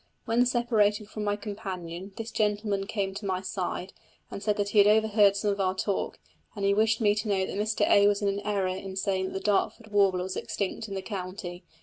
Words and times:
When 0.25 0.41
I 0.41 0.43
separated 0.45 1.09
from 1.09 1.25
my 1.25 1.35
companion 1.35 2.13
this 2.17 2.31
gentleman 2.31 2.87
came 2.87 3.13
to 3.13 3.25
my 3.27 3.41
side, 3.41 3.93
and 4.31 4.41
said 4.41 4.57
that 4.57 4.69
he 4.69 4.79
had 4.79 4.87
overheard 4.87 5.35
some 5.35 5.51
of 5.51 5.59
our 5.59 5.75
talk, 5.75 6.17
and 6.55 6.65
he 6.65 6.73
wished 6.73 7.01
me 7.01 7.13
to 7.13 7.27
know 7.29 7.45
that 7.45 7.55
Mr 7.55 7.87
A. 7.87 8.07
was 8.07 8.23
in 8.23 8.39
error 8.39 8.65
in 8.69 8.95
saying 8.95 9.25
that 9.27 9.33
the 9.33 9.39
Dartford 9.39 9.91
warbler 9.91 10.23
was 10.23 10.35
extinct 10.35 10.87
in 10.87 10.95
the 10.95 11.03
county. 11.03 11.63